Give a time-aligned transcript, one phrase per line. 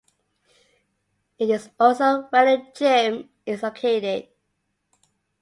[1.37, 4.29] It is also where the gym is located.